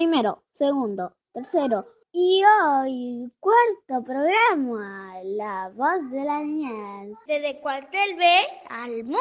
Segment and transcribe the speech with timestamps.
[0.00, 7.18] primero, segundo, tercero y hoy cuarto programa, La Voz de la Niñez.
[7.26, 8.24] Desde cuartel B
[8.70, 9.20] al mundo.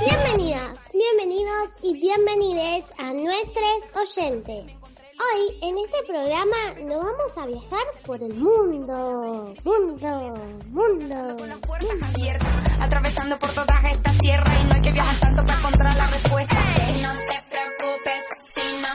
[0.00, 4.85] Bienvenidas, bienvenidos y bienvenides a nuestros oyentes.
[5.18, 9.54] Hoy en este programa nos vamos a viajar por el mundo.
[9.64, 10.34] Mundo,
[10.68, 11.36] mundo.
[11.38, 15.42] Con las puertas abiertas, atravesando por todas estas tierras y no hay que viajar tanto
[15.44, 16.54] para encontrar la respuesta.
[17.00, 18.88] No te preocupes si no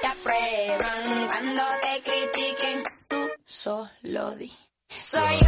[0.00, 4.50] te aprueban cuando te critiquen, tú solo di.
[4.98, 5.39] Soy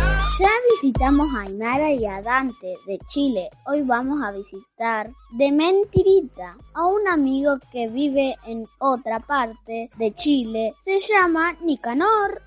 [0.93, 3.49] visitamos a Ainara y a Dante de Chile.
[3.67, 10.13] Hoy vamos a visitar de mentirita a un amigo que vive en otra parte de
[10.13, 10.75] Chile.
[10.85, 12.43] Se llama Nicanor.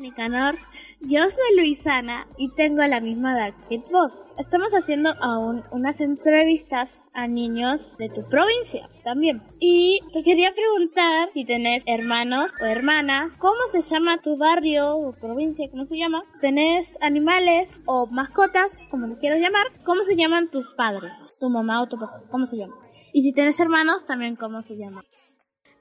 [0.00, 0.58] Nicanor,
[1.04, 4.26] yo soy Luisana y tengo la misma edad que vos.
[4.38, 9.42] Estamos haciendo aún unas entrevistas a niños de tu provincia también.
[9.58, 15.12] Y te quería preguntar si tenés hermanos o hermanas, ¿cómo se llama tu barrio o
[15.12, 16.22] provincia, cómo se llama?
[16.40, 19.66] ¿Tenés animales o mascotas, como les quiero llamar?
[19.84, 21.34] ¿Cómo se llaman tus padres?
[21.40, 22.22] ¿Tu mamá o tu papá?
[22.30, 22.76] ¿Cómo se llama?
[23.12, 25.04] Y si tenés hermanos, también cómo se llama.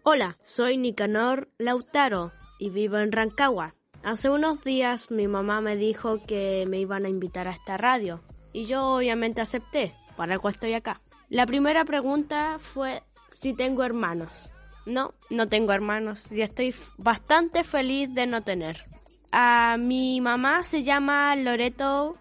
[0.04, 3.76] Hola, soy Nicanor Lautaro y vivo en Rancagua.
[4.04, 8.22] Hace unos días mi mamá me dijo que me iban a invitar a esta radio
[8.52, 11.02] y yo obviamente acepté, para algo estoy acá.
[11.30, 14.52] La primera pregunta fue si tengo hermanos.
[14.88, 18.86] No, no tengo hermanos y estoy bastante feliz de no tener.
[19.32, 22.18] A mi mamá se llama Loreto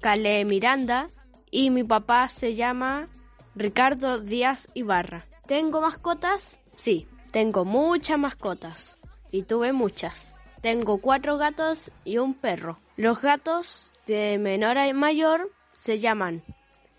[0.00, 1.08] Cale Miranda
[1.50, 3.08] y mi papá se llama
[3.54, 5.24] Ricardo Díaz Ibarra.
[5.46, 6.60] ¿Tengo mascotas?
[6.76, 10.35] Sí, tengo muchas mascotas y tuve muchas.
[10.66, 12.80] Tengo cuatro gatos y un perro.
[12.96, 16.42] Los gatos de menor a mayor se llaman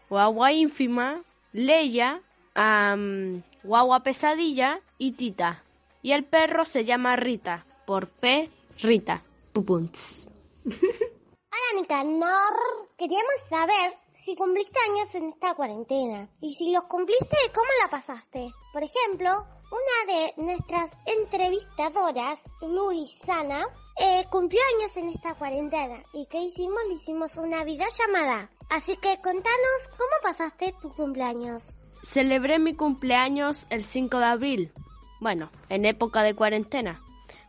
[0.09, 2.21] Guagua ínfima, Leia,
[2.55, 5.65] um, Guagua pesadilla y Tita.
[6.01, 9.21] Y el perro se llama Rita, por P, Rita.
[9.51, 10.29] Pupunts.
[10.63, 17.67] Hola Nicanor, queríamos saber si cumpliste años en esta cuarentena y si los cumpliste, ¿cómo
[17.83, 18.49] la pasaste?
[18.71, 23.65] Por ejemplo, una de nuestras entrevistadoras, Luisana,
[23.99, 26.03] eh, cumplió años en esta cuarentena.
[26.13, 26.79] ¿Y qué hicimos?
[26.87, 28.49] Le hicimos una videollamada.
[28.69, 31.75] Así que contanos cómo pasaste tu cumpleaños.
[32.03, 34.73] Celebré mi cumpleaños el 5 de abril.
[35.19, 37.01] Bueno, en época de cuarentena.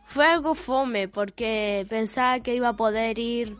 [0.05, 3.57] Fue algo fome porque pensaba que iba a poder ir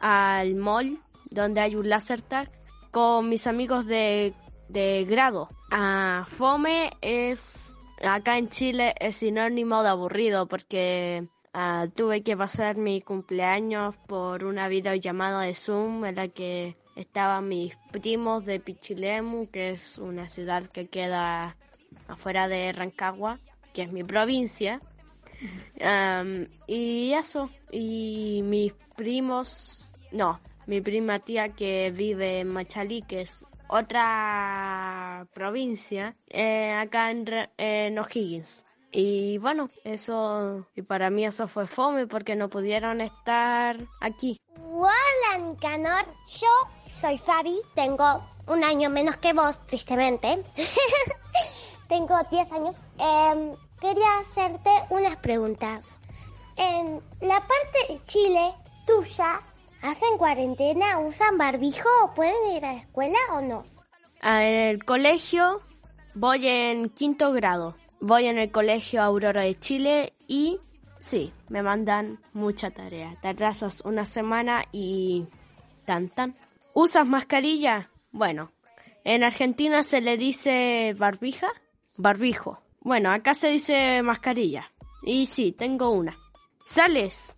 [0.00, 0.98] al mall
[1.30, 2.50] donde hay un laser tag
[2.90, 4.34] con mis amigos de,
[4.68, 5.50] de grado.
[5.70, 7.69] Ah, fome es
[8.00, 14.44] acá en Chile es sinónimo de aburrido porque ah, tuve que pasar mi cumpleaños por
[14.44, 20.28] una videollamada de Zoom en la que estaban mis primos de Pichilemu, que es una
[20.28, 21.56] ciudad que queda
[22.08, 23.38] afuera de Rancagua,
[23.72, 24.80] que es mi provincia.
[26.66, 33.44] Y eso, y mis primos, no, mi prima tía que vive en Machalí, que es
[33.70, 37.24] otra provincia, eh, acá en,
[37.56, 38.66] en O'Higgins.
[38.92, 44.36] Y bueno, eso, y para mí eso fue fome porque no pudieron estar aquí.
[44.72, 46.48] Hola Nicanor, yo
[47.00, 50.44] soy Fabi, tengo un año menos que vos, tristemente.
[51.88, 52.76] tengo 10 años.
[52.98, 55.86] Em, quería hacerte unas preguntas.
[56.56, 58.54] En la parte de Chile,
[58.86, 59.40] tuya,
[59.82, 60.98] ¿hacen cuarentena?
[60.98, 61.88] ¿Usan barbijo?
[62.14, 63.64] ¿Pueden ir a la escuela o no?
[64.20, 65.62] Al colegio
[66.14, 67.76] voy en quinto grado.
[68.00, 70.58] Voy en el colegio Aurora de Chile y
[70.98, 73.16] sí, me mandan mucha tarea.
[73.20, 75.26] Te atrasas una semana y
[75.84, 76.36] tan tan.
[76.72, 77.90] ¿Usas mascarilla?
[78.12, 78.52] Bueno,
[79.04, 81.48] en Argentina se le dice barbija,
[81.96, 82.60] barbijo.
[82.80, 84.70] Bueno, acá se dice mascarilla.
[85.02, 86.16] Y sí, tengo una.
[86.62, 87.34] ¿Sales?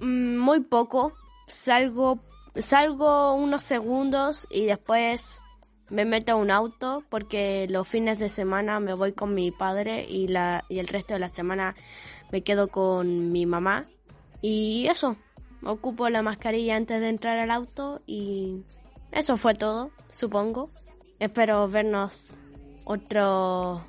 [0.00, 1.12] Mm, Muy poco.
[1.50, 2.20] Salgo,
[2.56, 5.40] salgo unos segundos y después
[5.90, 10.06] me meto a un auto porque los fines de semana me voy con mi padre
[10.08, 11.74] y, la, y el resto de la semana
[12.30, 13.86] me quedo con mi mamá.
[14.40, 15.16] Y eso,
[15.64, 18.62] ocupo la mascarilla antes de entrar al auto y
[19.12, 20.70] eso fue todo, supongo.
[21.18, 22.40] Espero vernos
[22.84, 23.84] otro,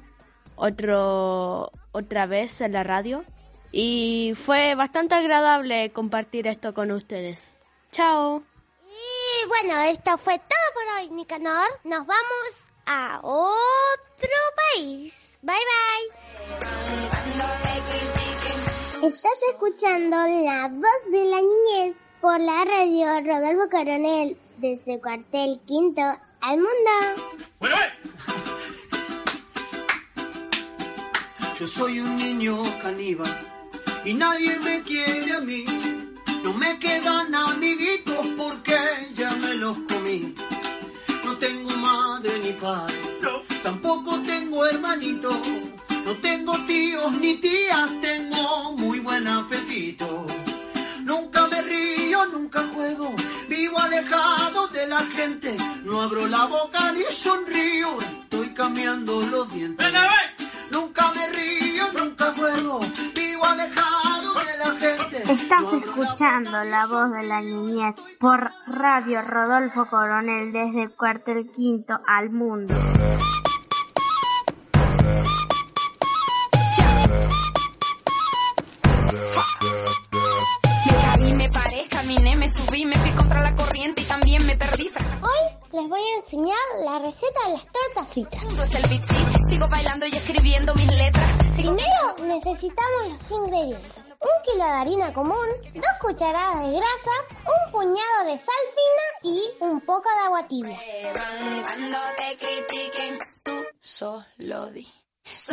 [0.56, 3.24] otro, otra vez en la radio.
[3.72, 7.60] Y fue bastante agradable compartir esto con ustedes.
[7.92, 8.44] Chao.
[8.86, 11.68] Y bueno, esto fue todo por hoy, Nicanor.
[11.86, 14.30] Nos vamos a otro
[14.74, 15.30] país.
[15.42, 16.22] Bye bye.
[19.08, 26.02] Estás escuchando la voz de la niñez por la radio Rodolfo Coronel desde cuartel quinto
[26.42, 26.92] al mundo.
[27.60, 27.76] Bueno,
[31.60, 33.51] Yo soy un niño caníbal
[34.06, 35.66] y nadie me quiere a mí.
[36.44, 38.78] No me quedan amiguitos porque
[39.14, 40.34] ya me los comí.
[41.24, 42.96] No tengo madre ni padre,
[43.64, 45.30] tampoco tengo hermanito.
[46.06, 50.26] No tengo tíos ni tías, tengo muy buen apetito.
[51.04, 53.14] Nunca me río, nunca juego,
[53.48, 55.56] vivo alejado de la gente.
[55.84, 59.88] No abro la boca ni sonrío, estoy cambiando los dientes.
[60.72, 62.82] Nunca me río, nunca juego,
[65.30, 72.30] Estás escuchando la voz de la niñez por Radio Rodolfo Coronel desde cuartel quinto al
[72.32, 72.76] mundo.
[80.86, 83.56] Me caí, me paré, caminé, me subí, me fui contra la
[85.74, 88.42] les voy a enseñar la receta de las tortas fritas.
[89.48, 91.26] Sigo bailando y escribiendo mis letras.
[91.56, 93.98] Primero necesitamos los ingredientes.
[93.98, 97.12] Un kilo de harina común, dos cucharadas de grasa,
[97.46, 100.80] un puñado de sal fina y un poco de agua tibia.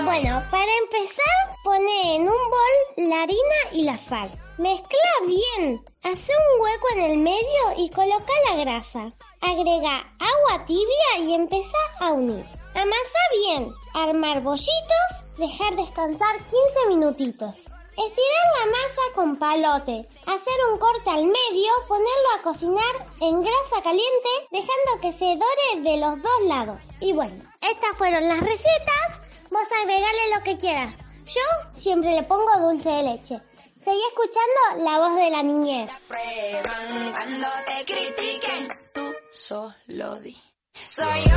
[0.02, 4.47] Bueno, para empezar, pone en un bol la harina y la sal.
[4.58, 5.84] Mezcla bien.
[6.02, 9.12] Hace un hueco en el medio y coloca la grasa.
[9.40, 12.44] Agrega agua tibia y empieza a unir.
[12.74, 13.72] Amasa bien.
[13.94, 15.10] Armar bollitos.
[15.36, 17.66] Dejar descansar 15 minutitos.
[17.68, 20.08] Estirar la masa con palote.
[20.26, 21.70] Hacer un corte al medio.
[21.86, 24.30] Ponerlo a cocinar en grasa caliente.
[24.50, 26.82] Dejando que se dore de los dos lados.
[26.98, 29.20] Y bueno, estas fueron las recetas.
[29.52, 30.96] Vos agregarle lo que quieras.
[31.26, 33.40] Yo siempre le pongo dulce de leche.
[33.78, 35.90] Seguí escuchando la voz de la niñez.
[36.08, 40.36] Cuando te critiquen, tú solo di.
[40.74, 41.36] Soy yo.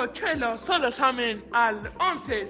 [0.00, 2.46] Bizcochuelo, solo llamen al 11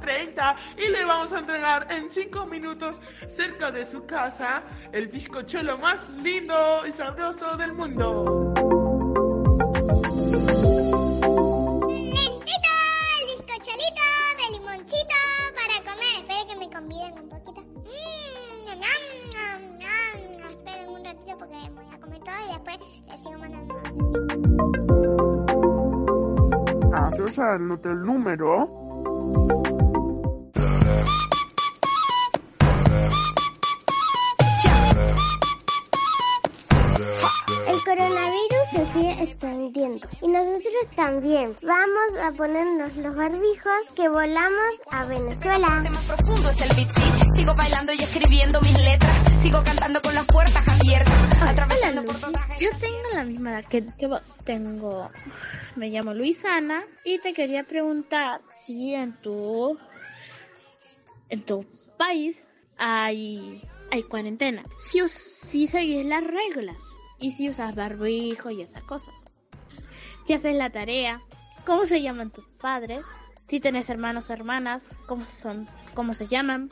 [0.00, 2.96] 30 y le vamos a entregar en 5 minutos
[3.28, 4.62] cerca de su casa
[4.92, 8.75] el bizcochuelo más lindo y sabroso del mundo.
[27.76, 27.98] l'hôtel.
[27.98, 28.15] Non,
[42.08, 45.68] Vamos a ponernos los barbijos que volamos a Venezuela.
[45.90, 46.90] más profundo es el beat.
[47.34, 49.40] Sigo bailando y escribiendo mis letras.
[49.42, 51.42] Sigo cantando con las puertas abiertas.
[51.42, 52.16] Atravesando por
[52.58, 54.34] Yo tengo la misma edad que, que vos.
[54.44, 55.10] Tengo.
[55.74, 59.76] Me llamo Luisana y te quería preguntar si en tu.
[61.28, 61.64] En tu
[61.96, 62.46] país
[62.78, 63.62] hay.
[63.90, 64.62] Hay cuarentena.
[64.80, 66.82] Si, us- si seguís las reglas.
[67.18, 69.14] Y si usas barbijo y esas cosas.
[70.24, 71.20] Si haces la tarea.
[71.66, 73.04] ¿Cómo se llaman tus padres?
[73.48, 74.96] Si tenés hermanos o hermanas.
[75.06, 75.68] ¿Cómo son?
[75.94, 76.70] ¿Cómo se llaman?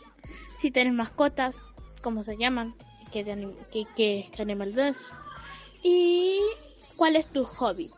[0.56, 1.58] Si tenés mascotas.
[2.02, 2.74] ¿Cómo se llaman?
[3.12, 5.10] ¿Qué, anim- qué, qué- qué animal es?
[5.82, 6.40] ¿Y
[6.96, 7.90] cuál es tu hobby?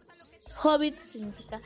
[0.63, 1.61] Hobbit significa...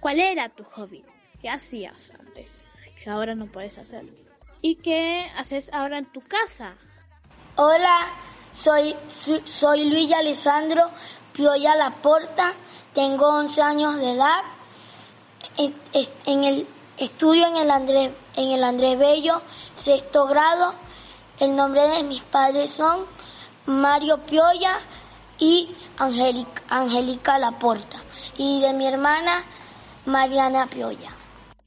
[0.00, 1.04] ¿Cuál era tu hobby?
[1.40, 2.70] ¿Qué hacías antes?
[3.02, 4.04] Que ahora no puedes hacer.
[4.62, 6.74] ¿Y qué haces ahora en tu casa?
[7.56, 8.08] Hola,
[8.52, 10.90] soy, soy, soy Luis Alessandro
[11.32, 12.52] Pioya Laporta,
[12.94, 14.40] tengo 11 años de edad,
[15.56, 19.42] en, el estudio en el Andrés en el Andrés Bello,
[19.74, 20.74] sexto grado.
[21.38, 23.06] El nombre de mis padres son
[23.66, 24.78] Mario Pioya
[25.38, 28.02] y Angélica, Angélica Laporta.
[28.36, 29.42] Y de mi hermana
[30.04, 31.12] Mariana Pioya.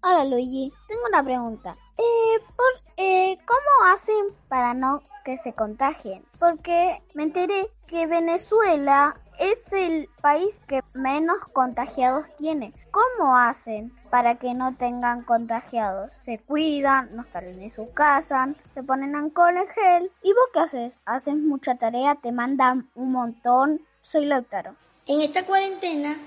[0.02, 1.76] Hola Luigi, tengo una pregunta.
[1.98, 6.24] Eh, por, eh, ¿Cómo hacen para no que se contagien?
[6.40, 12.74] Porque me enteré que Venezuela es el país que menos contagiados tiene.
[12.92, 16.12] ¿Cómo hacen para que no tengan contagiados?
[16.22, 20.12] Se cuidan, no salen de su casa, se ponen alcohol en gel.
[20.24, 20.94] ¿Y vos qué haces?
[21.06, 23.82] Haces mucha tarea, te mandan un montón.
[24.02, 24.76] Soy Lautaro.
[25.06, 26.18] En esta cuarentena,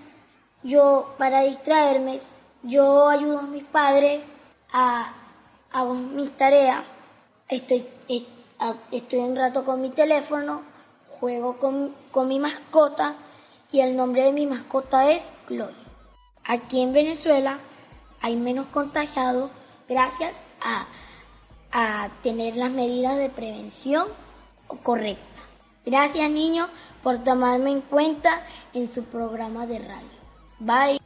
[0.62, 2.20] yo, para distraerme,
[2.62, 4.22] yo ayudo a mis padres
[4.72, 5.12] a
[5.72, 6.84] hago mis tareas.
[7.48, 7.86] Estoy,
[8.90, 10.62] estoy un rato con mi teléfono
[11.20, 13.14] juego con, con mi mascota
[13.70, 15.81] y el nombre de mi mascota es Chloe.
[16.52, 17.60] Aquí en Venezuela
[18.20, 19.50] hay menos contagiados
[19.88, 20.86] gracias a,
[22.22, 24.06] tener las medidas de prevención
[24.82, 25.44] correctas.
[25.86, 26.68] Gracias niños
[27.02, 28.44] por tomarme en cuenta
[28.74, 30.18] en su programa de radio.
[30.58, 31.00] Bye.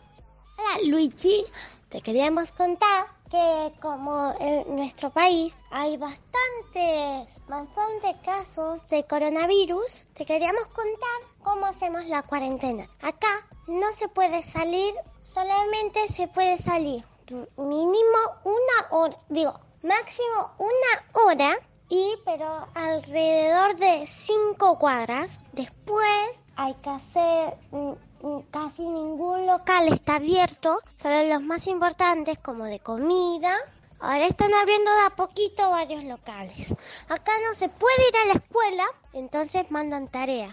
[0.59, 1.45] Hola Luigi,
[1.91, 10.25] te queríamos contar que como en nuestro país hay bastante, bastante casos de coronavirus, te
[10.25, 12.89] queríamos contar cómo hacemos la cuarentena.
[13.01, 14.93] Acá no se puede salir,
[15.33, 17.05] solamente se puede salir
[17.57, 25.41] mínimo una hora, digo, máximo una hora y pero alrededor de cinco cuadras.
[25.53, 27.93] Después hay que hacer mm,
[28.23, 33.57] mm, casi ningún local está abierto, solo los más importantes como de comida.
[33.99, 36.75] Ahora están abriendo de a poquito varios locales.
[37.09, 40.53] Acá no se puede ir a la escuela, entonces mandan tarea.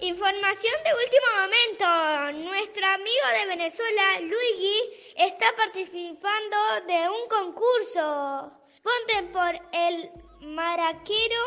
[0.00, 2.50] Información de último momento.
[2.50, 4.78] Nuestro amigo de Venezuela, Luigi,
[5.16, 8.52] está participando de un concurso.
[8.84, 10.10] Voten por el
[10.42, 11.40] maraquero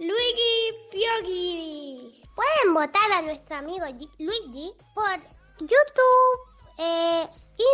[0.00, 2.22] Luigi Pioghi.
[2.34, 3.86] Pueden votar a nuestro amigo
[4.18, 5.20] Luigi por
[5.60, 6.40] YouTube,
[6.78, 7.28] eh,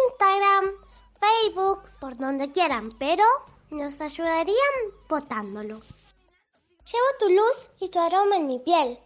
[0.05, 0.75] Instagram,
[1.19, 3.25] Facebook, por donde quieran, pero
[3.71, 4.75] nos ayudarían
[5.09, 5.81] votándolo.
[5.81, 8.99] Llevo tu luz y tu aroma en mi piel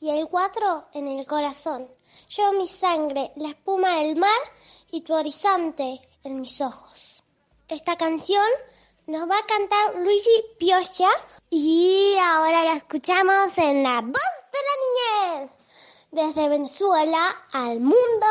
[0.00, 1.90] y el cuatro en el corazón.
[2.34, 4.40] Llevo mi sangre, la espuma del mar
[4.90, 7.22] y tu horizonte en mis ojos.
[7.68, 8.44] Esta canción
[9.06, 11.08] nos va a cantar Luigi Piocha
[11.50, 14.12] y ahora la escuchamos en la voz
[14.52, 15.58] de la niñez
[16.10, 18.26] desde Venezuela al mundo.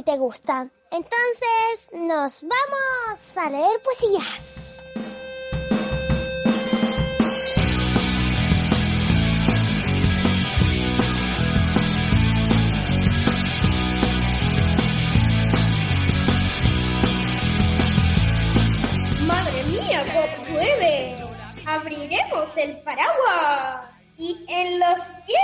[0.00, 0.72] Si te gustan.
[0.90, 4.82] Entonces nos vamos a leer poesías.
[19.26, 20.02] Madre mía,
[20.48, 21.14] llueve.
[21.66, 25.40] Abriremos el paraguas y en los pies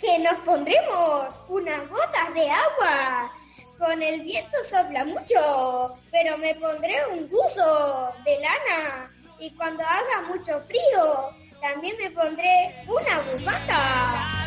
[0.00, 3.37] que nos pondremos unas gotas de agua.
[3.78, 10.22] Con el viento sopla mucho, pero me pondré un buzo de lana y cuando haga
[10.26, 11.30] mucho frío
[11.60, 14.38] también me pondré una bufanda.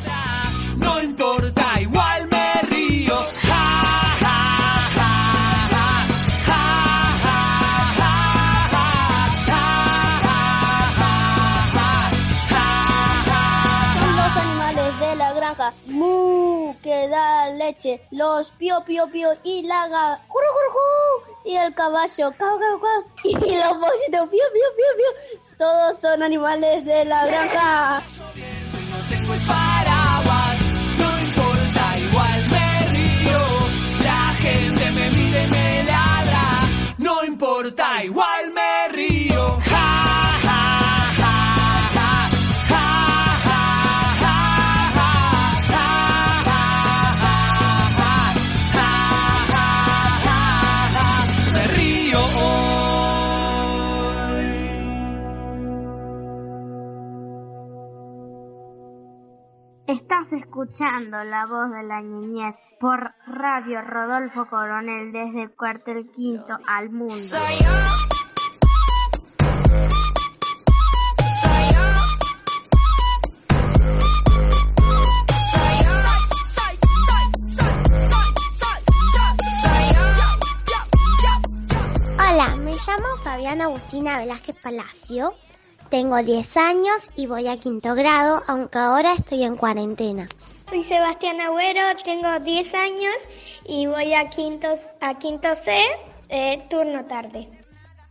[16.81, 18.01] Que da leche.
[18.11, 20.19] Los pio, pio, pio y la ga.
[21.43, 22.31] Y el caballo.
[22.38, 23.03] Cau, cau, cau.
[23.23, 24.29] Y los pollitos.
[24.29, 25.57] Pio, pio, pio, pio.
[25.57, 28.01] Todos son animales de la granja.
[28.01, 30.57] no tengo el paraguas.
[30.97, 33.39] No importa, igual me río.
[34.03, 36.95] La gente me mira y me ladra.
[36.97, 39.70] No importa, igual me río.
[60.33, 67.38] Escuchando la voz de la niñez por Radio Rodolfo Coronel desde Cuartel Quinto al Mundo.
[82.19, 85.33] Hola, me llamo Fabiana Agustina Velázquez Palacio.
[85.91, 90.25] Tengo 10 años y voy a quinto grado, aunque ahora estoy en cuarentena.
[90.69, 93.13] Soy Sebastián Agüero, tengo 10 años
[93.65, 94.69] y voy a quinto,
[95.01, 95.74] a quinto C,
[96.29, 97.45] eh, turno tarde.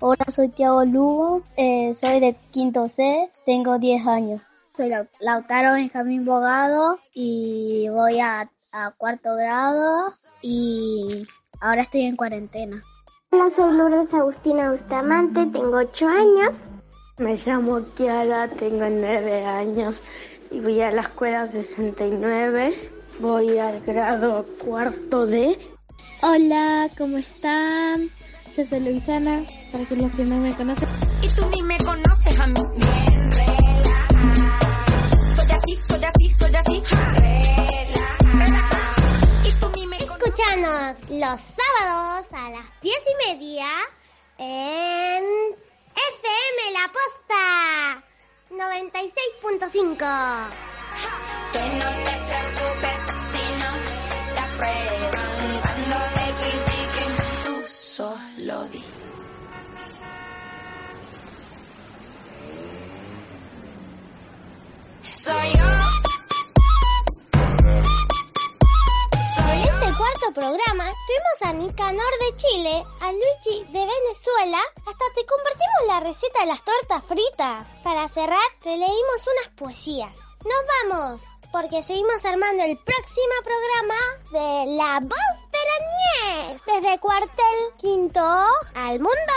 [0.01, 4.43] Hola, soy Tiago Lugo, eh, soy de quinto C, tengo 10 años.
[4.75, 11.27] Soy Lau- Lautaro Benjamín Bogado y voy a, a cuarto grado y
[11.61, 12.85] ahora estoy en cuarentena.
[13.33, 16.59] Hola, soy Lourdes Agustina Bustamante, tengo 8 años.
[17.21, 20.03] Me llamo Kiara, tengo nueve años
[20.50, 22.73] y voy a la escuela 69.
[23.19, 25.55] Voy al grado cuarto D.
[26.23, 28.09] Hola, ¿cómo están?
[28.57, 30.89] Yo soy Luisana, para que los que no me conocen.
[31.21, 32.61] Y tú ni me conoces a mí.
[32.79, 34.57] Bien relajada.
[35.37, 36.83] Soy así, soy así, soy así.
[36.87, 37.15] ja.
[38.33, 38.95] Relajada.
[39.47, 40.27] Y tú ni me conoces.
[40.27, 43.67] Escuchanos los sábados a las 10 y media
[44.39, 45.70] en
[46.09, 47.42] FM La Posta
[48.50, 50.02] 96.5.
[51.52, 53.71] Que no te preocupes si no
[54.35, 55.61] te aprueban.
[55.61, 57.12] Cuando te critiquen,
[57.45, 58.83] tú solo di.
[65.12, 66.20] Soy yo.
[70.33, 76.41] Programa tuvimos a Nicanor de Chile, a Luigi de Venezuela, hasta te compartimos la receta
[76.41, 77.69] de las tortas fritas.
[77.83, 80.17] Para cerrar, te leímos unas poesías.
[80.45, 83.95] Nos vamos, porque seguimos armando el próximo programa
[84.31, 85.79] de La Voz de la
[86.47, 88.21] Niñez, desde Cuartel Quinto
[88.75, 89.35] al Mundo.